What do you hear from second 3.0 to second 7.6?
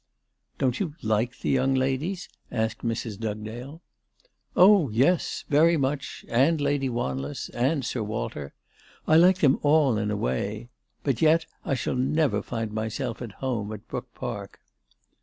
Dugdale." Oh, yes; very much; and Lady Wanless;